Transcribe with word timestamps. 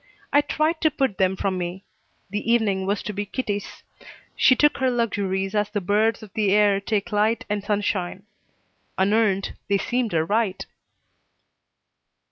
I 0.33 0.41
tried 0.41 0.81
to 0.81 0.89
put 0.89 1.19
them 1.19 1.35
from 1.35 1.59
me. 1.59 1.83
The 2.31 2.51
evening 2.51 2.87
was 2.87 3.03
to 3.03 3.13
be 3.13 3.23
Kitty's. 3.23 3.83
She 4.35 4.55
took 4.55 4.77
her 4.77 4.89
luxuries 4.89 5.53
as 5.53 5.69
the 5.69 5.79
birds 5.79 6.23
of 6.23 6.33
the 6.33 6.53
air 6.53 6.79
take 6.81 7.11
light 7.11 7.45
and 7.51 7.63
sunshine. 7.63 8.23
Unearned, 8.97 9.55
they 9.69 9.77
seemed 9.77 10.15
a 10.15 10.25
right. 10.25 10.65